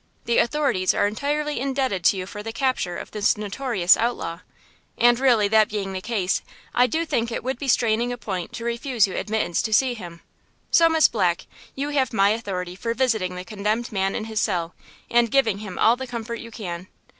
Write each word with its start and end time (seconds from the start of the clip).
The 0.25 0.39
authorities 0.39 0.95
are 0.95 1.05
entirely 1.05 1.59
indebted 1.59 2.03
to 2.05 2.17
you 2.17 2.25
for 2.25 2.41
the 2.41 2.51
capture 2.51 2.97
of 2.97 3.11
this 3.11 3.37
notorious 3.37 3.95
outlaw. 3.95 4.39
And 4.97 5.19
really 5.19 5.47
that 5.49 5.69
being 5.69 5.93
the 5.93 6.01
case, 6.01 6.41
I 6.73 6.87
do 6.87 7.05
think 7.05 7.31
it 7.31 7.43
would 7.43 7.59
be 7.59 7.67
straining 7.67 8.11
a 8.11 8.17
point 8.17 8.51
to 8.53 8.65
refuse 8.65 9.05
you 9.05 9.15
admittance 9.15 9.61
to 9.61 9.71
see 9.71 9.93
him. 9.93 10.21
So, 10.71 10.89
Miss 10.89 11.07
Black, 11.07 11.45
you 11.75 11.89
have 11.89 12.13
my 12.13 12.29
authority 12.31 12.75
for 12.75 12.95
visiting 12.95 13.35
the 13.35 13.45
condemned 13.45 13.91
man 13.91 14.15
in 14.15 14.25
his 14.25 14.41
cell 14.41 14.73
and 15.07 15.29
giving 15.29 15.59
him 15.59 15.77
all 15.77 15.95
the 15.95 16.07
comfort 16.07 16.39
you 16.39 16.49
can. 16.49 16.87